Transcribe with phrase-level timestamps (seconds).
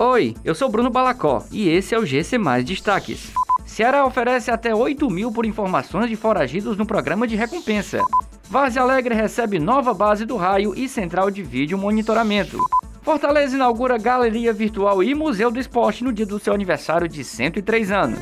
[0.00, 3.32] Oi, eu sou Bruno Balacó e esse é o GC Mais Destaques.
[3.66, 8.00] Ceará oferece até 8 mil por informações de foragidos no programa de recompensa.
[8.48, 12.58] Várzea Alegre recebe nova base do raio e central de vídeo monitoramento.
[13.02, 17.90] Fortaleza inaugura galeria virtual e museu do esporte no dia do seu aniversário de 103
[17.90, 18.20] anos.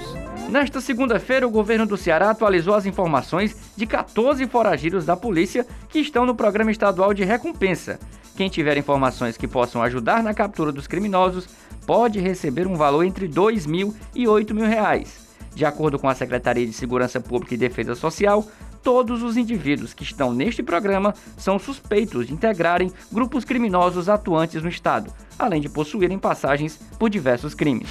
[0.48, 5.98] Nesta segunda-feira, o governo do Ceará atualizou as informações de 14 foragidos da polícia que
[5.98, 7.98] estão no programa estadual de recompensa.
[8.36, 11.48] Quem tiver informações que possam ajudar na captura dos criminosos
[11.86, 15.26] pode receber um valor entre R$ 2 mil e 8 mil reais.
[15.54, 18.46] De acordo com a Secretaria de Segurança Pública e Defesa Social,
[18.82, 24.68] todos os indivíduos que estão neste programa são suspeitos de integrarem grupos criminosos atuantes no
[24.68, 27.88] estado, além de possuírem passagens por diversos crimes.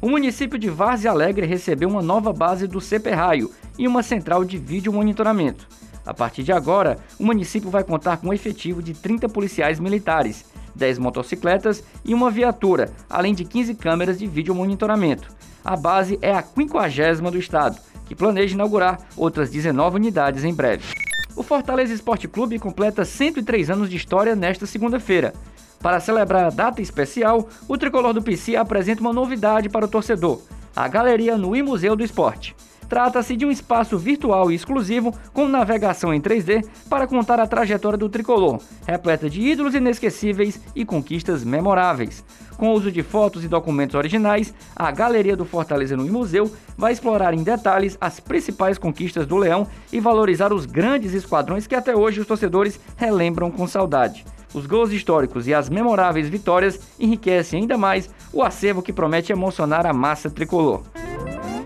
[0.00, 4.58] O município de Várzea Alegre recebeu uma nova base do CPRaio e uma central de
[4.58, 5.66] vídeo monitoramento.
[6.08, 10.46] A partir de agora, o município vai contar com um efetivo de 30 policiais militares,
[10.74, 15.28] 10 motocicletas e uma viatura, além de 15 câmeras de vídeo monitoramento.
[15.62, 20.94] A base é a 50 do estado, que planeja inaugurar outras 19 unidades em breve.
[21.36, 25.34] O Fortaleza Esporte Clube completa 103 anos de história nesta segunda-feira.
[25.78, 30.40] Para celebrar a data especial, o tricolor do PC apresenta uma novidade para o torcedor:
[30.74, 32.56] a galeria no I-Museu do Esporte.
[32.88, 37.98] Trata-se de um espaço virtual e exclusivo com navegação em 3D para contar a trajetória
[37.98, 42.24] do tricolor, repleta de ídolos inesquecíveis e conquistas memoráveis.
[42.56, 46.92] Com o uso de fotos e documentos originais, a Galeria do Fortaleza no Museu vai
[46.92, 51.94] explorar em detalhes as principais conquistas do Leão e valorizar os grandes esquadrões que até
[51.94, 54.24] hoje os torcedores relembram com saudade.
[54.54, 59.86] Os gols históricos e as memoráveis vitórias enriquecem ainda mais o acervo que promete emocionar
[59.86, 60.82] a massa tricolor.